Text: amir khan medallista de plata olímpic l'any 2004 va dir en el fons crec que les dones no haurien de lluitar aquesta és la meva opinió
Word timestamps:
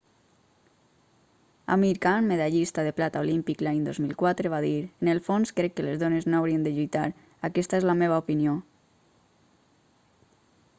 amir 1.75 1.97
khan 2.05 2.29
medallista 2.31 2.81
de 2.87 2.93
plata 2.99 3.23
olímpic 3.25 3.61
l'any 3.65 3.83
2004 3.89 4.53
va 4.55 4.63
dir 4.67 4.73
en 4.87 5.13
el 5.15 5.23
fons 5.29 5.55
crec 5.61 5.77
que 5.77 5.87
les 5.87 6.01
dones 6.07 6.27
no 6.31 6.41
haurien 6.41 6.67
de 6.69 6.75
lluitar 6.81 7.07
aquesta 7.53 7.81
és 7.83 7.89
la 7.93 7.99
meva 8.03 8.21
opinió 8.27 8.59